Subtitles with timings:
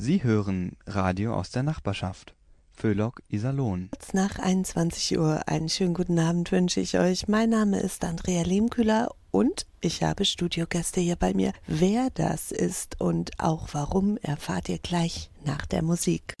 [0.00, 2.32] Sie hören Radio aus der Nachbarschaft.
[2.72, 3.90] Föhlock Iserlohn.
[4.12, 7.26] Nach 21 Uhr einen schönen guten Abend wünsche ich euch.
[7.26, 11.52] Mein Name ist Andrea Lehmkühler und ich habe Studiogäste hier bei mir.
[11.66, 16.36] Wer das ist und auch warum erfahrt ihr gleich nach der Musik.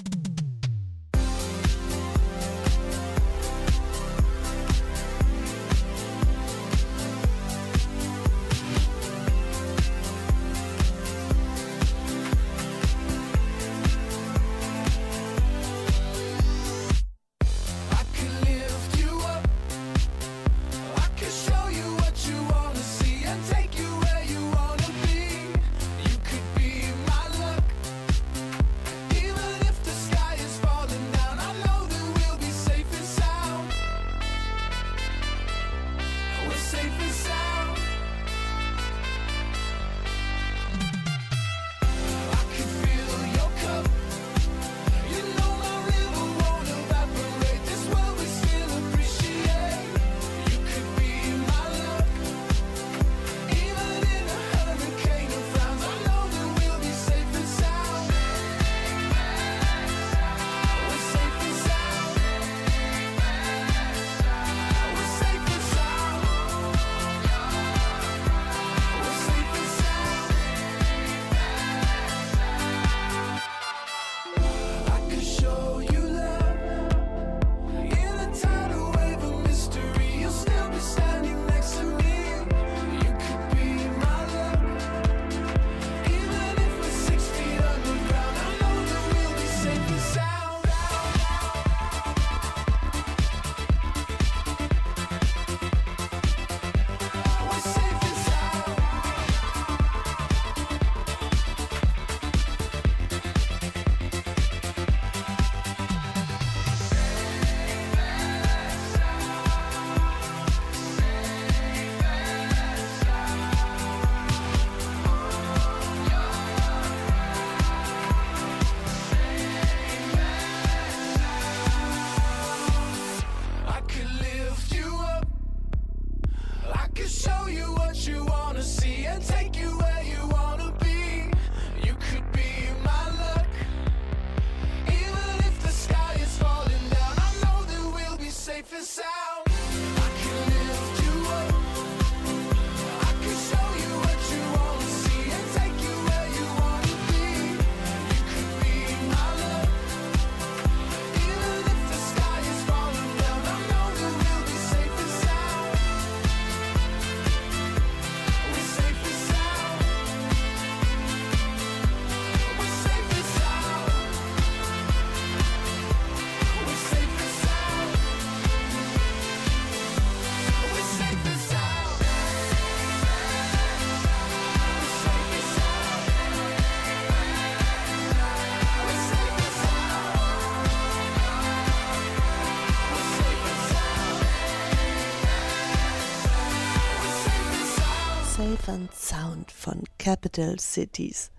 [188.58, 191.30] Southern Sound von Capital Cities.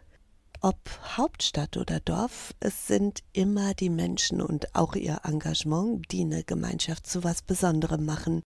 [0.62, 0.78] Ob
[1.18, 7.08] Hauptstadt oder Dorf, es sind immer die Menschen und auch ihr Engagement, die eine Gemeinschaft
[7.08, 8.42] zu was Besonderem machen.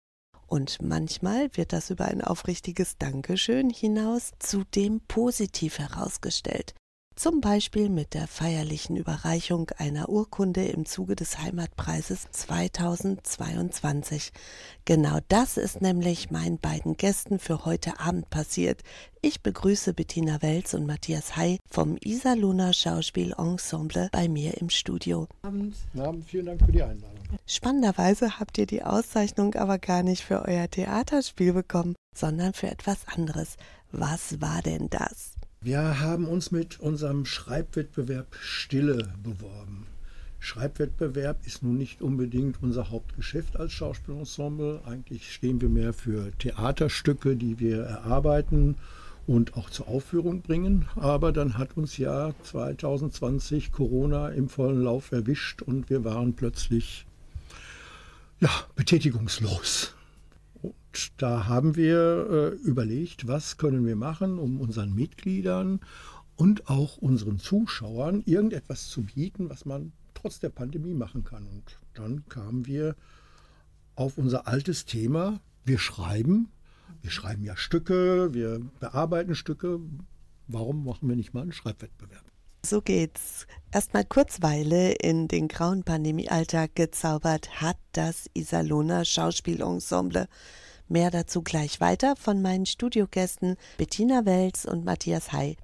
[0.47, 6.73] Und manchmal wird das über ein aufrichtiges Dankeschön hinaus zudem positiv herausgestellt
[7.15, 14.31] zum Beispiel mit der feierlichen Überreichung einer Urkunde im Zuge des Heimatpreises 2022.
[14.85, 18.81] Genau das ist nämlich meinen beiden Gästen für heute Abend passiert.
[19.21, 25.27] Ich begrüße Bettina Welz und Matthias Hay vom Iserlohner Schauspielensemble bei mir im Studio.
[25.43, 25.75] Abend.
[25.97, 27.19] Abend, vielen Dank für die Einladung.
[27.45, 33.07] Spannenderweise habt ihr die Auszeichnung aber gar nicht für euer Theaterspiel bekommen, sondern für etwas
[33.07, 33.57] anderes.
[33.91, 35.32] Was war denn das?
[35.63, 39.87] Wir haben uns mit unserem Schreibwettbewerb Stille beworben.
[40.39, 44.81] Schreibwettbewerb ist nun nicht unbedingt unser Hauptgeschäft als Schauspielensemble.
[44.85, 48.75] Eigentlich stehen wir mehr für Theaterstücke, die wir erarbeiten
[49.25, 50.85] und auch zur Aufführung bringen.
[50.97, 57.05] Aber dann hat uns ja 2020 Corona im vollen Lauf erwischt und wir waren plötzlich
[58.41, 59.95] ja, betätigungslos
[61.17, 65.79] da haben wir äh, überlegt, was können wir machen, um unseren Mitgliedern
[66.35, 71.45] und auch unseren Zuschauern irgendetwas zu bieten, was man trotz der Pandemie machen kann.
[71.47, 72.95] Und dann kamen wir
[73.95, 76.49] auf unser altes Thema, wir schreiben.
[77.01, 79.79] Wir schreiben ja Stücke, wir bearbeiten Stücke.
[80.47, 82.23] Warum machen wir nicht mal einen Schreibwettbewerb?
[82.65, 83.45] So geht's.
[83.73, 90.29] Erstmal Kurzweile in den grauen Pandemiealltag gezaubert hat das Isalona Schauspielensemble
[90.87, 95.57] Mehr dazu gleich weiter von meinen Studiogästen Bettina Welz und Matthias Hay.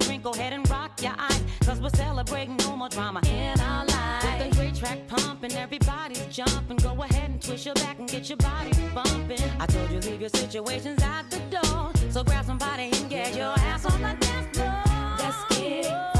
[0.00, 1.42] drink, go ahead and rock your eyes.
[1.64, 4.24] Cause we're celebrating no more drama in our lives.
[4.24, 6.78] With the great track pumping, everybody's jumping.
[6.78, 9.40] Go ahead and twist your back and get your body bumping.
[9.58, 11.92] I told you, leave your situations out the door.
[12.10, 14.82] So grab somebody and get your ass on the dance floor.
[15.18, 16.19] Let's get it.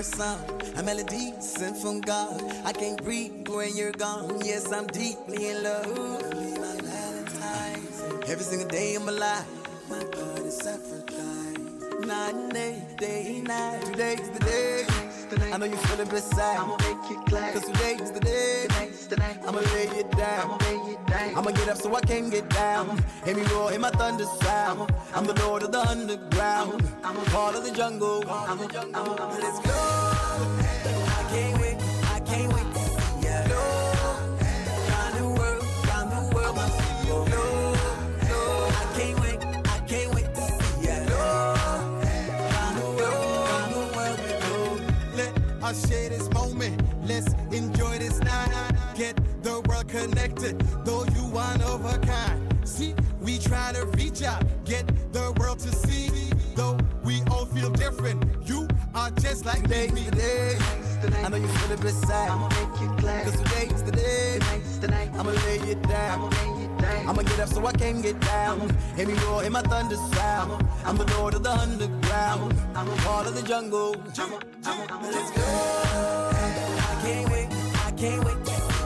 [0.00, 0.38] your
[0.76, 2.40] a melody sent from God.
[2.64, 4.40] I can't breathe when you're gone.
[4.42, 6.22] Yes, I'm deeply in love.
[8.26, 9.46] Every single day of my life,
[9.90, 12.00] my heart is sacrificed.
[12.06, 13.82] Night and day, day and night.
[13.82, 15.09] Today's the day.
[15.32, 16.56] I know you feel it beside.
[16.56, 16.60] Eh?
[16.60, 17.54] I'ma make it glad.
[17.54, 18.66] Cause today's the day.
[18.68, 19.38] Tonight's the night.
[19.46, 20.44] I'ma lay it down.
[20.44, 21.36] I'ma lay it down.
[21.36, 23.02] I'ma get up so I can get down.
[23.24, 24.92] Hear me roar, hear my thunder sound.
[25.14, 26.82] I'm the lord of the underground.
[27.04, 28.24] I'm a part of the jungle.
[28.28, 29.04] I'm the jungle.
[29.40, 29.72] Let's go.
[29.72, 31.59] I can't
[47.20, 47.50] moment.
[47.50, 48.72] Let's enjoy this night.
[48.94, 52.68] Get the world connected, though you one of a kind.
[52.68, 56.10] See, we try to reach out, get the world to see.
[56.54, 60.02] Though we all feel different, you are just like Today's me.
[60.02, 60.58] the day.
[61.24, 62.28] I know you feel it beside.
[62.28, 63.24] I'ma make it glad.
[63.24, 64.38] Cause today's the day.
[64.40, 65.10] Tonight's the night.
[65.14, 66.20] I'ma lay it down.
[66.20, 67.08] I'ma lay it down.
[67.08, 68.60] I'ma get up so I can get down.
[68.96, 70.66] Hear me roar, hear my thunder sound.
[70.84, 72.54] I'm the lord of the underground.
[72.74, 73.96] I'm a part of the jungle.
[75.02, 76.39] Let's go.
[77.00, 77.48] I can't wait.
[77.86, 78.79] I can't wait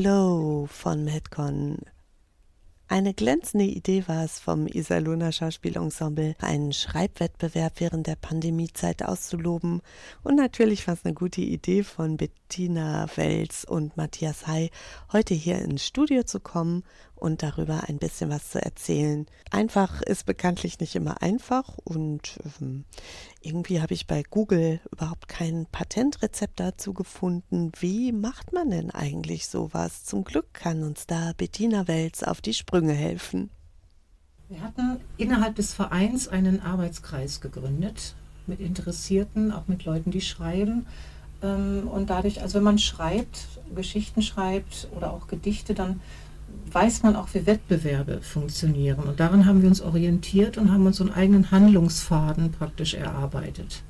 [0.00, 1.76] Glow von Madcon.
[2.88, 9.82] Eine glänzende Idee war es vom Iserlohner Schauspielensemble, einen Schreibwettbewerb während der Pandemiezeit auszuloben.
[10.22, 14.70] Und natürlich war es eine gute Idee von Bettina Wels und Matthias Hay,
[15.12, 16.82] heute hier ins Studio zu kommen
[17.20, 19.26] und darüber ein bisschen was zu erzählen.
[19.50, 22.84] Einfach ist bekanntlich nicht immer einfach und ähm,
[23.40, 27.72] irgendwie habe ich bei Google überhaupt kein Patentrezept dazu gefunden.
[27.78, 30.04] Wie macht man denn eigentlich sowas?
[30.04, 33.50] Zum Glück kann uns da Bettina Wels auf die Sprünge helfen.
[34.48, 38.16] Wir hatten innerhalb des Vereins einen Arbeitskreis gegründet
[38.48, 40.86] mit Interessierten, auch mit Leuten, die schreiben.
[41.42, 46.00] Ähm, Und dadurch, also wenn man schreibt, Geschichten schreibt oder auch Gedichte, dann
[46.72, 49.04] weiß man auch, wie Wettbewerbe funktionieren.
[49.04, 53.82] Und daran haben wir uns orientiert und haben uns einen eigenen Handlungsfaden praktisch erarbeitet.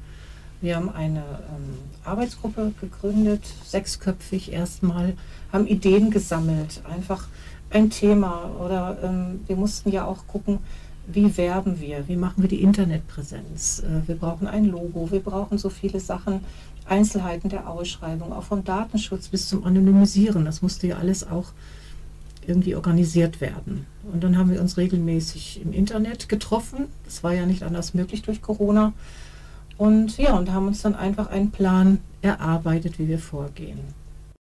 [0.61, 5.15] Wir haben eine ähm, Arbeitsgruppe gegründet, sechsköpfig erstmal,
[5.53, 7.29] haben Ideen gesammelt, einfach
[7.71, 10.59] ein Thema oder ähm, wir mussten ja auch gucken,
[11.07, 13.81] wie werben wir, wie machen wir die Internetpräsenz.
[13.81, 16.41] Äh, wir brauchen ein Logo, wir brauchen so viele Sachen,
[16.87, 20.45] Einzelheiten der Ausschreibung, auch vom Datenschutz bis zum Anonymisieren.
[20.45, 21.53] Das musste ja alles auch
[22.47, 23.87] irgendwie organisiert werden.
[24.13, 26.87] Und dann haben wir uns regelmäßig im Internet getroffen.
[27.05, 28.93] Das war ja nicht anders möglich durch Corona.
[29.77, 33.79] Und ja, und haben uns dann einfach einen Plan erarbeitet, wie wir vorgehen.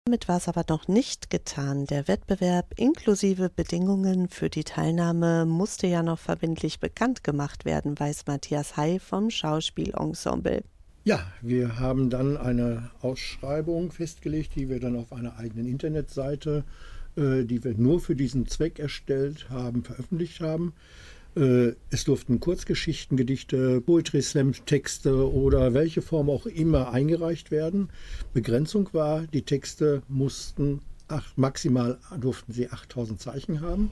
[0.06, 1.86] Damit war es aber noch nicht getan.
[1.86, 8.26] Der Wettbewerb inklusive Bedingungen für die Teilnahme musste ja noch verbindlich bekannt gemacht werden, weiß
[8.26, 10.64] Matthias Hay vom Schauspielensemble.
[11.04, 17.01] Ja, wir haben dann eine Ausschreibung festgelegt, die wir dann auf einer eigenen Internetseite, äh,
[17.16, 20.74] die wir nur für diesen Zweck erstellt haben, veröffentlicht haben.
[21.36, 27.90] Äh, es durften Kurzgeschichten, Gedichte, Poetry Slam Texte oder welche Form auch immer eingereicht werden.
[28.34, 33.92] Begrenzung war, die Texte mussten acht, maximal durften sie 8000 Zeichen haben.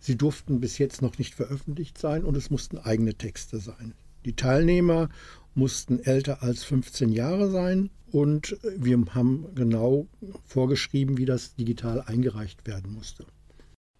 [0.00, 3.94] Sie durften bis jetzt noch nicht veröffentlicht sein und es mussten eigene Texte sein.
[4.24, 5.10] Die Teilnehmer
[5.54, 10.06] mussten älter als 15 Jahre sein und wir haben genau
[10.44, 13.24] vorgeschrieben, wie das digital eingereicht werden musste.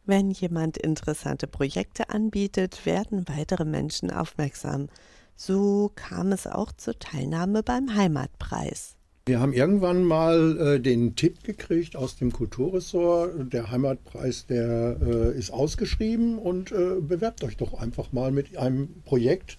[0.06, 4.88] Wenn jemand interessante Projekte anbietet, werden weitere Menschen aufmerksam.
[5.34, 8.96] So kam es auch zur Teilnahme beim Heimatpreis.
[9.26, 15.38] Wir haben irgendwann mal äh, den Tipp gekriegt aus dem Kulturressort, der Heimatpreis, der äh,
[15.38, 19.56] ist ausgeschrieben und äh, bewerbt euch doch einfach mal mit einem Projekt,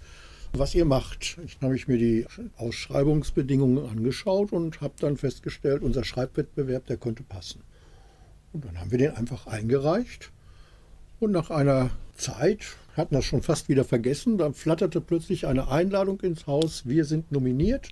[0.60, 1.38] was ihr macht.
[1.46, 2.26] Ich habe mir die
[2.58, 7.62] Ausschreibungsbedingungen angeschaut und habe dann festgestellt, unser Schreibwettbewerb, der könnte passen.
[8.54, 10.32] Und dann haben wir den einfach eingereicht.
[11.20, 16.22] Und nach einer Zeit, hatten das schon fast wieder vergessen, dann flatterte plötzlich eine Einladung
[16.22, 17.90] ins Haus, wir sind nominiert.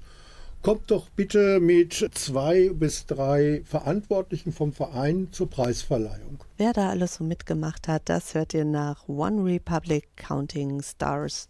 [0.61, 6.41] Kommt doch bitte mit zwei bis drei Verantwortlichen vom Verein zur Preisverleihung.
[6.55, 11.49] Wer da alles so mitgemacht hat, das hört ihr nach One Republic Counting Stars.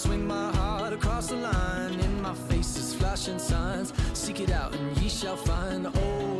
[0.00, 2.00] Swing my heart across the line.
[2.00, 3.92] In my face is flashing signs.
[4.14, 5.86] Seek it out and ye shall find.
[5.86, 6.39] Old,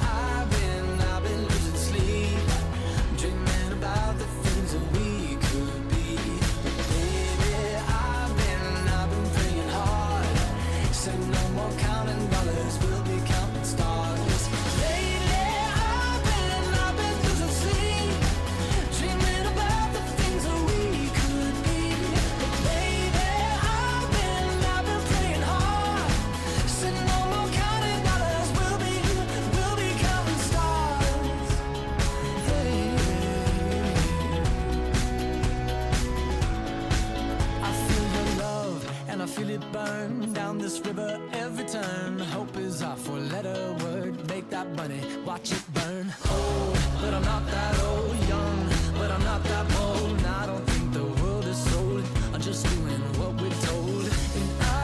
[40.71, 42.19] This river every turn.
[42.19, 44.27] Hope is our four letter word.
[44.29, 46.13] Make that money, watch it burn.
[46.31, 48.15] Old, but I'm not that old.
[48.29, 50.11] Young, but I'm not that bold.
[50.17, 52.03] And I don't think the world is sold.
[52.33, 54.05] I'm just doing what we're told.
[54.37, 54.83] And I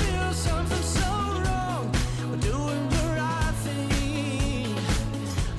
[0.00, 1.10] feel something so
[1.44, 1.84] wrong.
[2.30, 4.74] We're doing the right thing.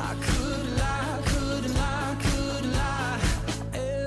[0.10, 3.20] I could lie, could lie, could lie.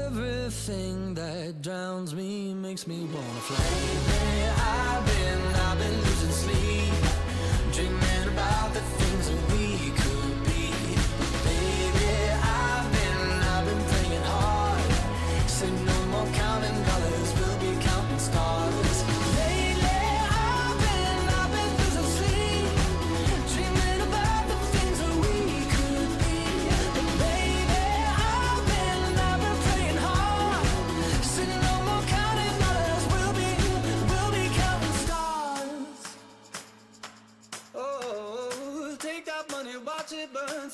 [0.04, 3.83] Everything that drowns me makes me wanna fly.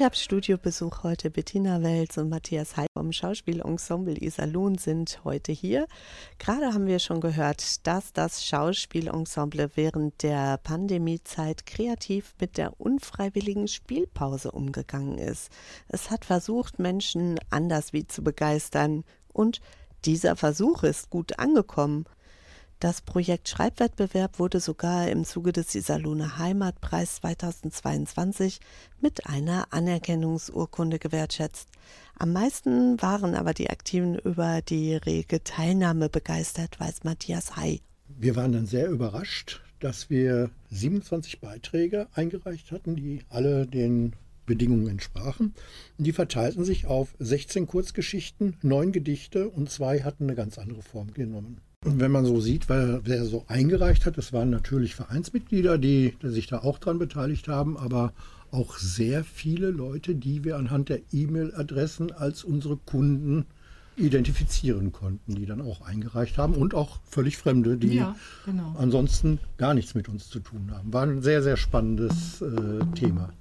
[0.00, 1.28] Ich habe Studiobesuch heute.
[1.28, 5.86] Bettina Welz und Matthias Heil vom Schauspielensemble Iserlohn sind heute hier.
[6.38, 13.68] Gerade haben wir schon gehört, dass das Schauspielensemble während der Pandemiezeit kreativ mit der unfreiwilligen
[13.68, 15.50] Spielpause umgegangen ist.
[15.88, 19.04] Es hat versucht, Menschen anders wie zu begeistern.
[19.28, 19.60] Und
[20.06, 22.06] dieser Versuch ist gut angekommen.
[22.80, 28.58] Das Projekt Schreibwettbewerb wurde sogar im Zuge des Iserlohner Heimatpreis 2022
[29.02, 31.68] mit einer Anerkennungsurkunde gewertschätzt.
[32.18, 37.82] Am meisten waren aber die Aktiven über die rege Teilnahme begeistert, weiß Matthias Hay.
[38.08, 44.14] Wir waren dann sehr überrascht, dass wir 27 Beiträge eingereicht hatten, die alle den
[44.46, 45.52] Bedingungen entsprachen.
[45.98, 51.12] Die verteilten sich auf 16 Kurzgeschichten, 9 Gedichte und zwei hatten eine ganz andere Form
[51.12, 51.60] genommen.
[51.82, 56.14] Und wenn man so sieht, wer, wer so eingereicht hat, das waren natürlich Vereinsmitglieder, die,
[56.22, 58.12] die sich da auch dran beteiligt haben, aber
[58.50, 63.46] auch sehr viele Leute, die wir anhand der E-Mail-Adressen als unsere Kunden
[63.96, 68.14] identifizieren konnten, die dann auch eingereicht haben und auch völlig Fremde, die Ja,
[68.44, 68.74] genau.
[68.76, 70.92] ansonsten gar nichts mit uns zu tun haben.
[70.92, 73.32] War ein sehr, sehr spannendes äh, Thema.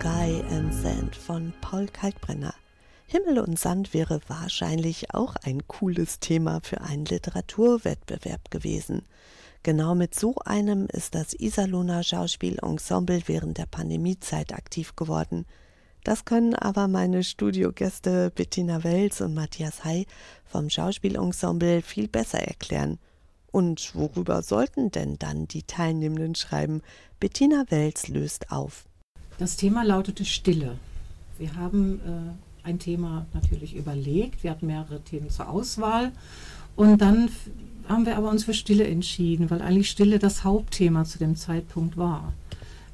[0.00, 2.54] Sky and Sand von Paul Kalkbrenner.
[3.06, 9.02] Himmel und Sand wäre wahrscheinlich auch ein cooles Thema für einen Literaturwettbewerb gewesen.
[9.62, 15.44] Genau mit so einem ist das Iserlohner Schauspielensemble während der Pandemiezeit aktiv geworden.
[16.02, 20.06] Das können aber meine Studiogäste Bettina Welz und Matthias Hay
[20.46, 22.98] vom Schauspielensemble viel besser erklären.
[23.52, 26.80] Und worüber sollten denn dann die Teilnehmenden schreiben?
[27.18, 28.86] Bettina Welz löst auf.
[29.40, 30.76] Das Thema lautete Stille.
[31.38, 34.44] Wir haben äh, ein Thema natürlich überlegt.
[34.44, 36.12] Wir hatten mehrere Themen zur Auswahl.
[36.76, 37.30] Und dann
[37.88, 41.96] haben wir aber uns für Stille entschieden, weil eigentlich Stille das Hauptthema zu dem Zeitpunkt
[41.96, 42.34] war.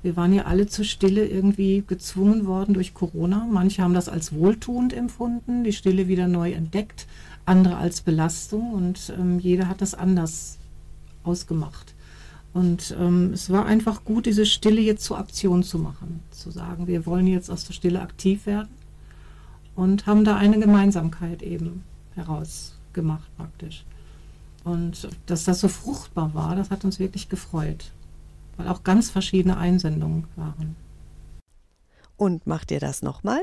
[0.04, 3.44] Wir waren ja alle zur Stille irgendwie gezwungen worden durch Corona.
[3.50, 7.09] Manche haben das als wohltuend empfunden, die Stille wieder neu entdeckt,
[7.44, 10.59] andere als Belastung und ähm, jeder hat das anders
[11.24, 11.95] ausgemacht.
[12.57, 16.87] Und ähm, es war einfach gut, diese Stille jetzt zur Aktion zu machen, zu sagen,
[16.87, 18.71] wir wollen jetzt aus der Stille aktiv werden
[19.75, 23.85] und haben da eine Gemeinsamkeit eben herausgemacht praktisch.
[24.64, 27.92] Und dass das so fruchtbar war, das hat uns wirklich gefreut,
[28.57, 30.77] weil auch ganz verschiedene Einsendungen waren.
[32.16, 33.40] Und macht ihr das nochmal?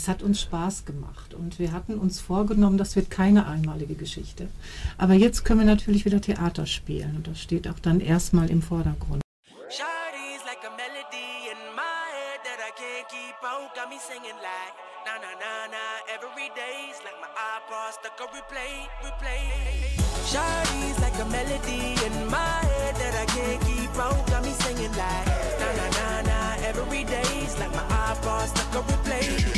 [0.00, 4.46] Es hat uns Spaß gemacht und wir hatten uns vorgenommen, das wird keine einmalige Geschichte.
[4.96, 8.62] Aber jetzt können wir natürlich wieder Theater spielen und das steht auch dann erstmal im
[8.62, 9.20] Vordergrund.
[26.68, 29.57] Every day's like my iPod stuck on replay,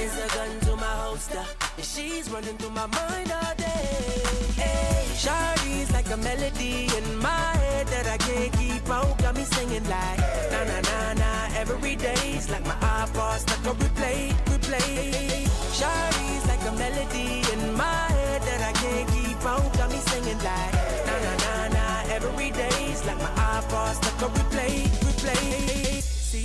[0.00, 1.44] is a gun to my holster.
[1.76, 4.22] And she's running through my mind all day.
[4.62, 9.18] Hey, Shawty's like a melody in my head that I can't keep out.
[9.18, 10.20] Got me singing like
[10.52, 11.30] na na na na
[11.62, 14.20] every day's like my iPod stuck on replay,
[14.52, 15.46] replay.
[15.78, 19.68] Shawty's like a melody in my head that I can't keep out.
[19.78, 20.74] Got me singing like
[21.08, 21.84] na na na na
[22.16, 23.39] every day's like my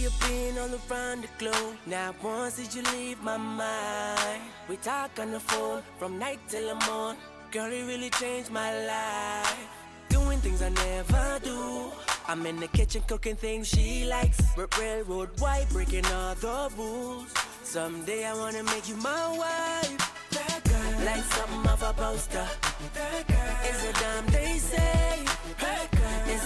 [0.06, 0.20] replay.
[0.20, 1.78] See you being all around the globe.
[1.86, 4.42] Now once did you leave my mind?
[4.70, 7.18] We talk on the phone from night till the morn.
[7.52, 9.68] Girl, you really changed my life.
[10.10, 11.92] Doing things I never do.
[12.28, 14.42] I'm in the kitchen cooking things she likes.
[14.80, 17.34] Railroad white, breaking all the rules.
[17.64, 20.30] Someday I wanna make you my wife.
[20.32, 22.48] That girl, like something off a poster.
[22.94, 25.26] That girl a damn they say.
[25.60, 25.95] That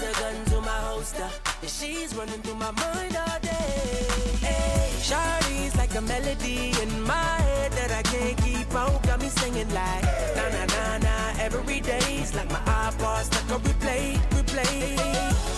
[0.02, 1.28] a gun to my holster.
[1.66, 4.06] She's running through my mind all day.
[4.40, 9.02] Hey, Shawty's like a melody in my head that I can't keep out.
[9.02, 10.04] Got me singing like
[10.36, 14.96] na na na na every day's like my iPod stuck on replay, replay.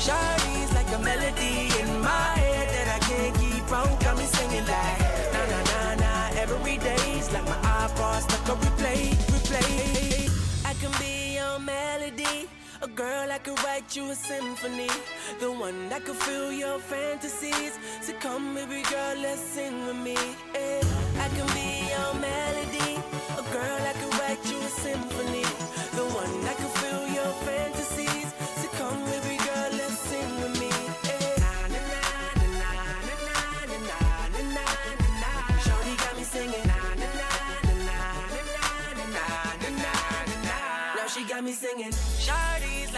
[0.04, 4.00] Shawty's like a melody in my head that I can't keep out.
[4.00, 5.00] Got me singing like
[5.34, 10.30] na na na na every day's like my iPod stuck on replay, replay.
[10.64, 12.48] I can be your melody.
[12.82, 14.88] A girl I could write you a symphony.
[15.40, 17.78] The one that could fill your fantasies.
[18.00, 20.16] So come, baby girl, let's sing with me.
[20.54, 20.82] eh.
[21.24, 22.92] I can be your melody.
[23.38, 25.44] A girl I could write you a symphony.
[25.98, 28.28] The one that could fill your fantasies.
[28.60, 30.70] So come, baby girl, let's sing with me.
[31.42, 32.02] Na, na, na,
[32.40, 32.70] na, na,
[33.06, 33.30] na,
[33.70, 34.66] na, na, na,
[35.22, 35.32] na.
[35.64, 36.66] Shawty got me singing.
[36.66, 37.30] Na, na, na,
[37.62, 37.98] na, na,
[38.96, 39.26] na, na,
[39.62, 40.94] na, na.
[40.96, 41.92] Now she got me singing.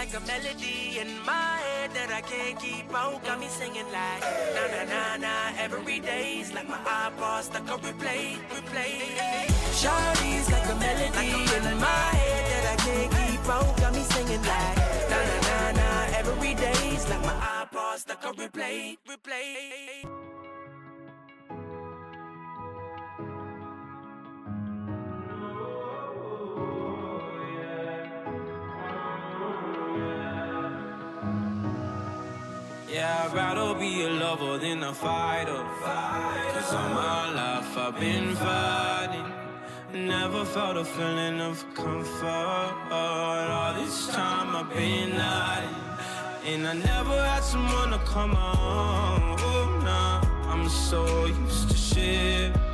[0.04, 3.24] Like a melody in my head that I can't keep out.
[3.24, 4.20] Got me singing like
[4.52, 9.48] na na na na every day's like my iPod stuck on replay, replay.
[9.72, 13.76] Shawty's like a melody in my head that I can't keep out.
[13.78, 14.76] Got me singing like
[15.08, 20.33] na na na na every day's like my iPod stuck on replay, replay.
[32.94, 35.64] Yeah, I'd rather be a lover than a fighter.
[35.82, 39.32] Cause all my life I've been fighting.
[39.92, 42.72] Never felt a feeling of comfort.
[42.92, 45.74] All this time I've been hiding.
[46.46, 49.40] And I never had someone to come on.
[49.40, 50.52] Oh, nah.
[50.52, 52.73] I'm so used to shit.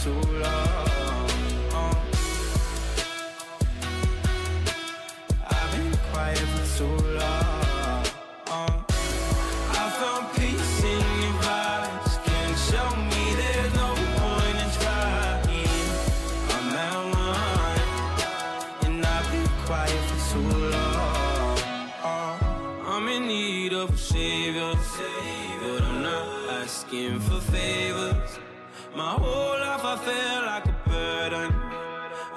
[0.00, 0.89] so loud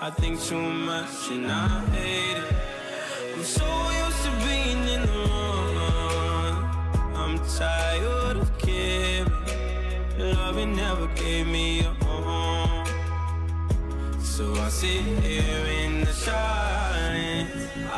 [0.05, 2.53] I think too much and I hate it.
[3.33, 3.65] I'm so
[4.03, 6.57] used to being in the wrong.
[7.15, 9.31] I'm tired of caring.
[10.19, 12.85] Loving never gave me a home.
[14.19, 16.82] So I sit here in the silence.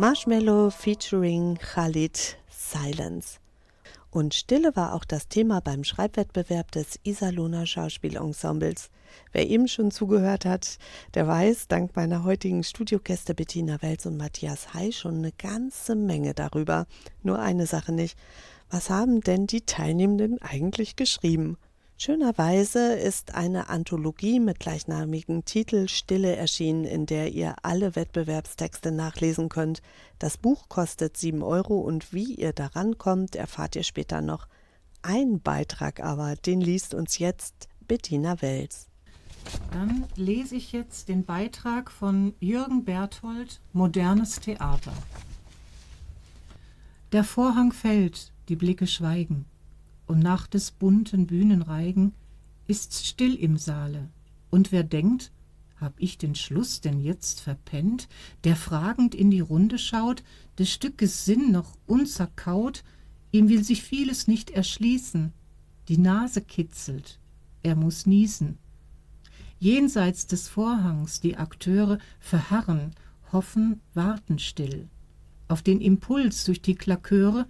[0.00, 3.40] Marshmallow featuring Khalid Silence.
[4.12, 8.90] Und Stille war auch das Thema beim Schreibwettbewerb des Iserlohner Schauspielensembles.
[9.32, 10.78] Wer eben schon zugehört hat,
[11.14, 16.32] der weiß, dank meiner heutigen Studiogäste Bettina Welz und Matthias Hay schon eine ganze Menge
[16.32, 16.86] darüber.
[17.24, 18.16] Nur eine Sache nicht.
[18.70, 21.58] Was haben denn die Teilnehmenden eigentlich geschrieben?
[22.00, 29.48] Schönerweise ist eine Anthologie mit gleichnamigem Titel Stille erschienen, in der ihr alle Wettbewerbstexte nachlesen
[29.48, 29.82] könnt.
[30.20, 34.46] Das Buch kostet 7 Euro und wie ihr daran kommt, erfahrt ihr später noch.
[35.02, 38.86] Ein Beitrag aber, den liest uns jetzt Bettina Welz.
[39.72, 44.92] Dann lese ich jetzt den Beitrag von Jürgen Berthold, Modernes Theater.
[47.10, 49.46] Der Vorhang fällt, die Blicke schweigen,
[50.08, 52.12] und nach des bunten Bühnenreigen
[52.66, 54.08] ist's still im Saale.
[54.50, 55.30] Und wer denkt,
[55.76, 58.08] hab ich den Schluss denn jetzt verpennt,
[58.44, 60.24] der fragend in die Runde schaut,
[60.58, 62.82] des Stückes Sinn noch unzerkaut,
[63.30, 65.32] ihm will sich vieles nicht erschließen,
[65.88, 67.20] die Nase kitzelt,
[67.62, 68.58] er muss niesen.
[69.60, 72.94] Jenseits des Vorhangs die Akteure verharren,
[73.32, 74.88] hoffen, warten still
[75.48, 77.46] auf den Impuls durch die Klaköre,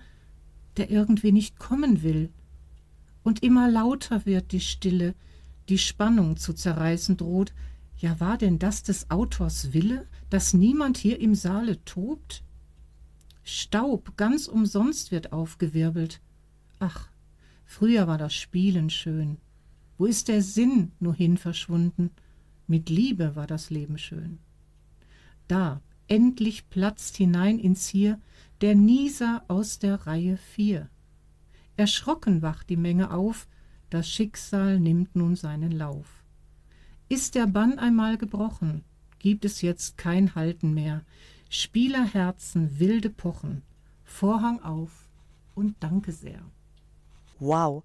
[0.77, 2.31] der irgendwie nicht kommen will.
[3.23, 5.15] Und immer lauter wird die Stille,
[5.69, 7.53] die Spannung zu zerreißen droht.
[7.99, 12.45] Ja, war denn das des Autors Wille, dass niemand hier im Saale tobt?
[13.43, 16.21] Staub ganz umsonst wird aufgewirbelt.
[16.79, 17.09] Ach,
[17.65, 19.39] früher war das Spielen schön.
[19.97, 22.11] Wo ist der Sinn nur hin verschwunden?
[22.67, 24.39] Mit Liebe war das Leben schön.
[25.49, 28.21] Da, endlich platzt hinein ins Hier
[28.61, 30.89] der Nieser aus der Reihe vier.
[31.79, 33.47] Erschrocken wacht die Menge auf,
[33.89, 36.25] das Schicksal nimmt nun seinen Lauf.
[37.09, 38.83] Ist der Bann einmal gebrochen,
[39.21, 41.03] gibt es jetzt kein Halten mehr.
[41.49, 43.63] Spielerherzen wilde pochen,
[44.03, 45.09] Vorhang auf
[45.55, 46.41] und danke sehr.
[47.39, 47.85] Wow!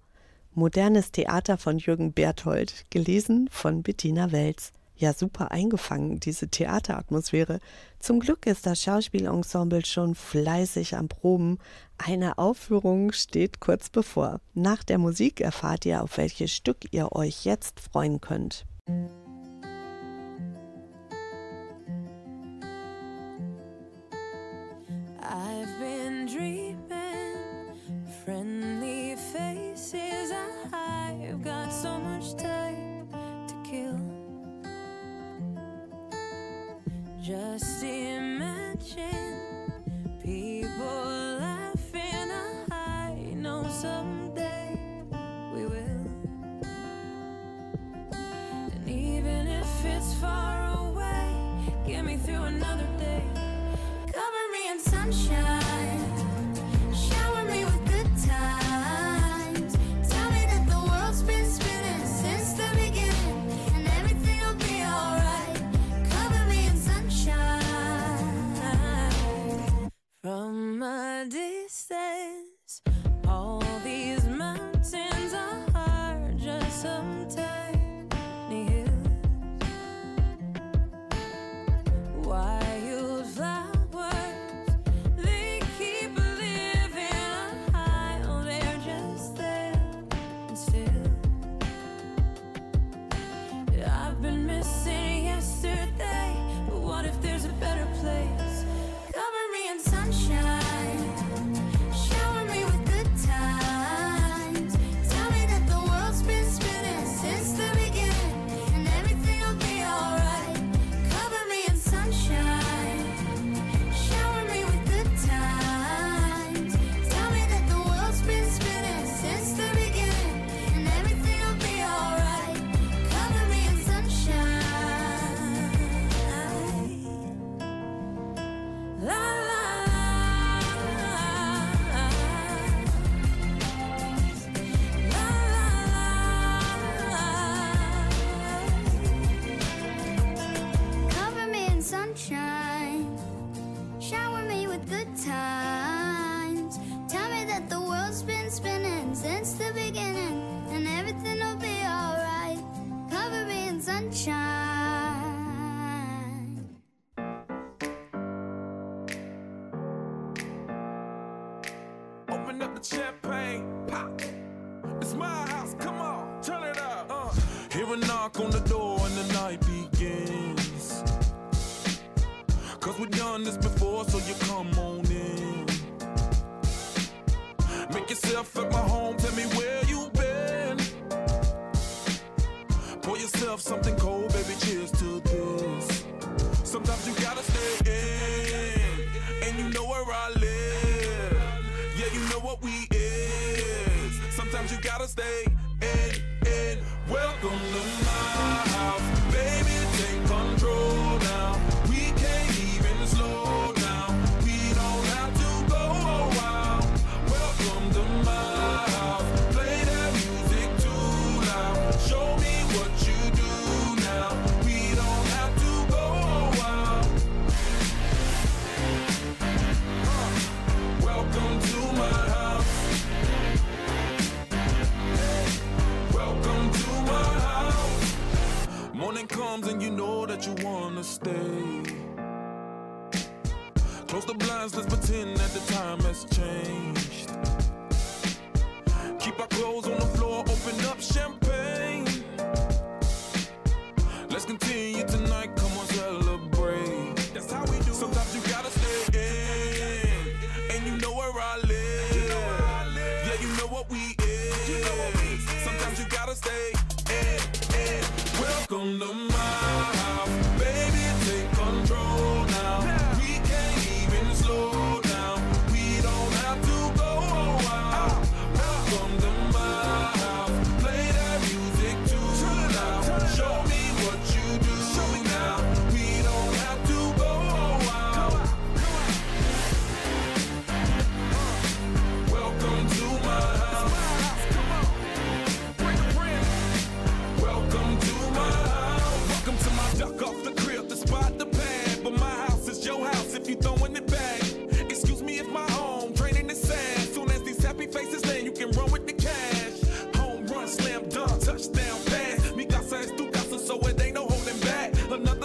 [0.54, 4.72] Modernes Theater von Jürgen Berthold, gelesen von Bettina Welz.
[4.96, 7.58] Ja, super eingefangen, diese Theateratmosphäre.
[7.98, 11.58] Zum Glück ist das Schauspielensemble schon fleißig am Proben.
[11.98, 14.40] Eine Aufführung steht kurz bevor.
[14.54, 18.66] Nach der Musik erfahrt ihr, auf welches Stück ihr euch jetzt freuen könnt.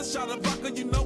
[0.10, 0.99] Shot of vodka, you know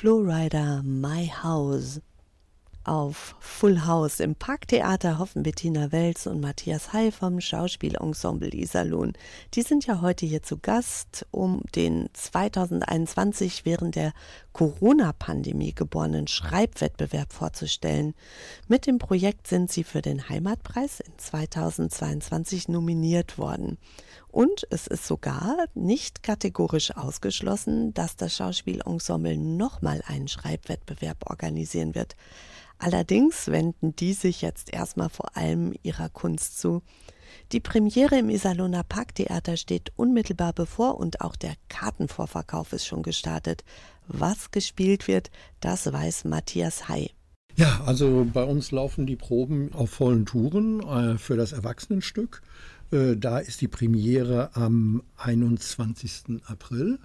[0.00, 2.00] Flowrider My House.
[2.84, 4.20] auf Full House.
[4.20, 9.12] Im Parktheater hoffen Bettina Welz und Matthias Heil vom Schauspielensemble Iserlohn.
[9.52, 14.14] Die sind ja heute hier zu Gast, um den 2021 während der
[14.54, 18.14] Corona-Pandemie geborenen Schreibwettbewerb vorzustellen.
[18.68, 23.76] Mit dem Projekt sind sie für den Heimatpreis in 2022 nominiert worden.
[24.30, 32.14] Und es ist sogar nicht kategorisch ausgeschlossen, dass das Schauspielensemble nochmal einen Schreibwettbewerb organisieren wird.
[32.78, 36.82] Allerdings wenden die sich jetzt erstmal vor allem ihrer Kunst zu.
[37.52, 43.64] Die Premiere im Iserlohner Parktheater steht unmittelbar bevor und auch der Kartenvorverkauf ist schon gestartet.
[44.06, 47.10] Was gespielt wird, das weiß Matthias Hay.
[47.56, 52.42] Ja, also bei uns laufen die Proben auf vollen Touren äh, für das Erwachsenenstück.
[52.90, 56.42] Äh, da ist die Premiere am 21.
[56.44, 56.98] April.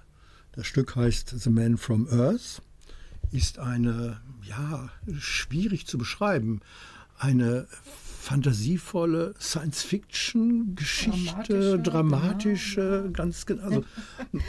[0.52, 2.62] Das Stück heißt The Man from Earth,
[3.30, 6.60] ist eine, ja, schwierig zu beschreiben,
[7.18, 7.66] eine
[8.26, 13.62] fantasievolle Science-Fiction-Geschichte, dramatische, ganz genau.
[13.62, 13.84] Also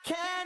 [0.04, 0.43] skip,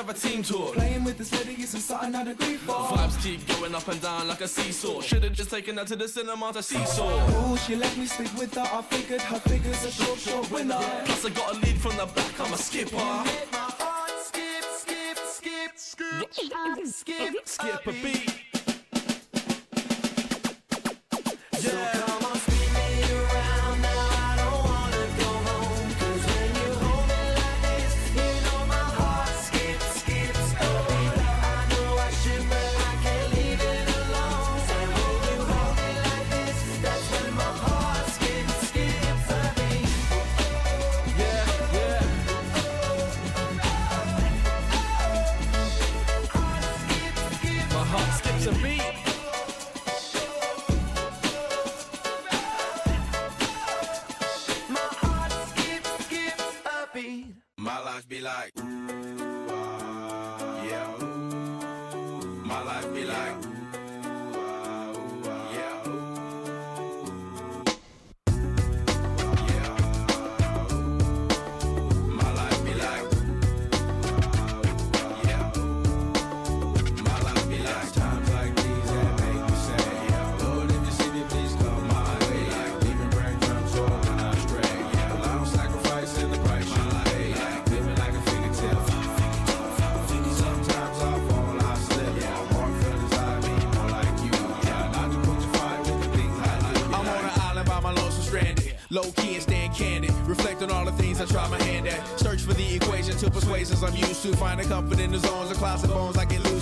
[0.00, 0.74] have a team talk.
[0.74, 2.72] Playing with this lady isn't something I'd agree for.
[2.72, 5.02] Vibes keep going up and down like a seesaw.
[5.02, 7.52] Should've just taken her to the cinema to seesaw.
[7.52, 8.66] Ooh, she let me sleep with her.
[8.72, 10.80] I figured her figure's a short, short winner.
[11.04, 12.96] Plus, I got a lead from the back, I'm a skipper.
[12.96, 18.49] Make my heart skip, skip, skip, skip, skip, Skip a beat.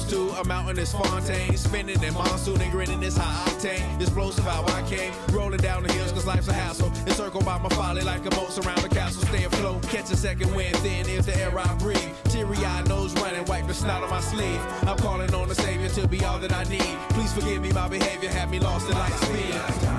[0.08, 1.56] to a mountainous fontaine.
[1.56, 4.00] Spinning in monsoon and grinning this high octane.
[4.00, 5.12] Explosive how I came.
[5.30, 6.88] Rolling down the hills cause life's a hassle.
[7.06, 9.22] Encircled by my folly like a moat surround a castle.
[9.22, 12.14] Stay afloat, catch a second wind, thin is the air I breathe.
[12.24, 14.60] Teary eyed nose running, wipe the snot on my sleeve.
[14.82, 16.96] I'm calling on the savior to be all that I need.
[17.10, 19.97] Please forgive me my behavior, had me lost in light speed.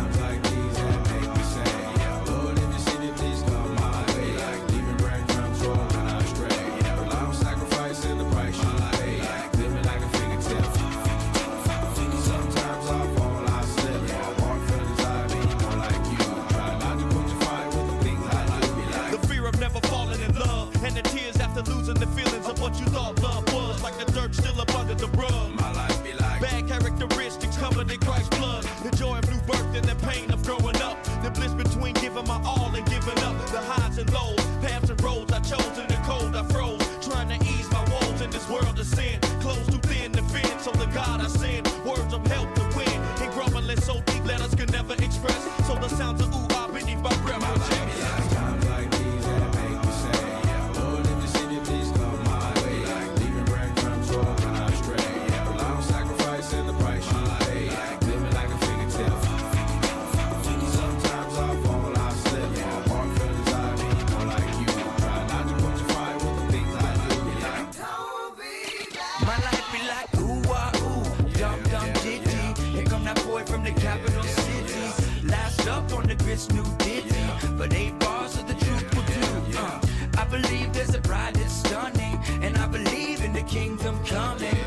[76.40, 77.10] this new ditty.
[77.10, 77.52] Yeah.
[77.58, 79.58] But eight bars of the truth will do.
[79.58, 79.82] Uh,
[80.18, 84.59] I believe there's a bride that's stunning, and I believe in the kingdom coming.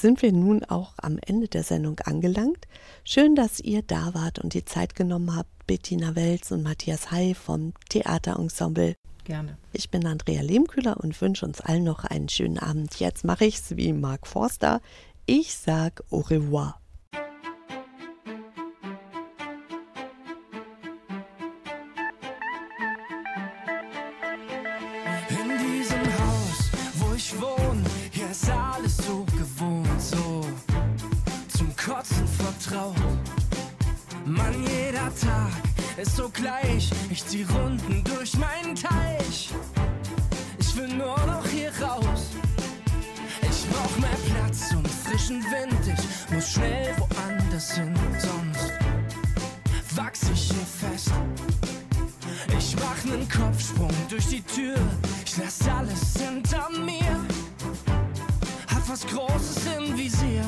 [0.00, 2.66] sind wir nun auch am Ende der Sendung angelangt.
[3.04, 5.50] Schön, dass ihr da wart und die Zeit genommen habt.
[5.66, 8.96] Bettina Welz und Matthias Hay vom Theaterensemble.
[9.24, 9.56] Gerne.
[9.72, 12.98] Ich bin Andrea Lehmkühler und wünsche uns allen noch einen schönen Abend.
[12.98, 14.80] Jetzt mache ich's wie Mark Forster.
[15.26, 16.79] Ich sag au revoir.
[36.00, 36.90] ist so gleich.
[37.10, 39.50] Ich zieh Runden durch meinen Teich.
[40.58, 42.30] Ich will nur noch hier raus.
[43.42, 45.98] Ich brauch mehr Platz und frischen Wind.
[45.98, 48.72] Ich muss schnell woanders hin, sonst
[49.94, 51.12] wachs ich hier fest.
[52.58, 54.76] Ich mach nen Kopfsprung durch die Tür.
[55.26, 57.20] Ich lass alles hinter mir.
[58.74, 60.44] Hab was Großes im Visier.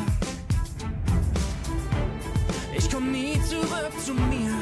[2.76, 4.53] Ich komm nie zurück zu mir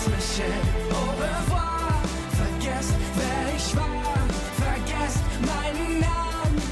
[0.00, 2.02] lass mich in Au revoir.
[2.36, 4.16] Vergesst, wer ich war,
[4.58, 6.62] vergesst meinen Namen.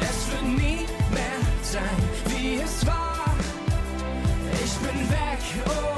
[0.00, 3.34] Es wird nie mehr sein, wie es war.
[4.64, 5.89] Ich bin weg, oh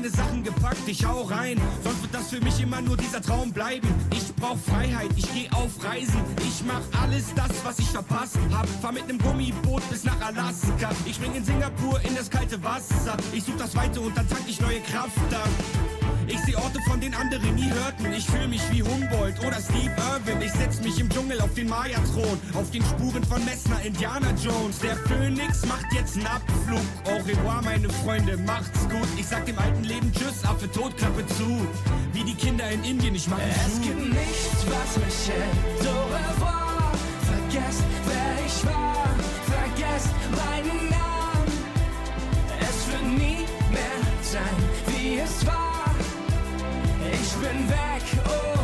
[0.00, 1.60] meine Sachen gepackt, ich hau rein.
[1.82, 3.88] Sonst wird das für mich immer nur dieser Traum bleiben.
[4.12, 6.20] Ich brauch Freiheit, ich geh auf Reisen.
[6.40, 8.68] Ich mach alles das, was ich verpasst hab.
[8.80, 10.90] Fahr mit nem Gummiboot bis nach Alaska.
[11.04, 13.16] Ich spring in Singapur in das kalte Wasser.
[13.32, 15.42] Ich such das Weite und dann tank ich neue Kraft da.
[16.28, 18.12] Ich seh Orte, von denen andere nie hörten.
[18.12, 20.42] Ich fühl mich wie Humboldt oder Steve Irwin.
[20.42, 22.38] Ich setz mich im Dschungel auf den Maya-Thron.
[22.54, 24.78] Auf den Spuren von Messner, Indiana Jones.
[24.80, 26.80] Der Phönix macht jetzt einen Abflug.
[27.06, 29.08] Au revoir, meine Freunde, macht's gut.
[29.16, 31.66] Ich sag dem alten Leben Tschüss, Affe tot, Klappe zu.
[32.12, 33.82] Wie die Kinder in Indien, ich mach Es Schuh.
[33.82, 35.88] gibt nichts, was mich hält.
[35.88, 36.92] Au revoir.
[37.24, 39.08] Vergesst, wer ich war.
[39.46, 41.52] Vergesst meinen Namen.
[42.60, 44.56] Es wird nie mehr sein,
[44.88, 45.67] wie es war.
[47.40, 48.02] Ich bin weg.
[48.26, 48.57] Oh, oh.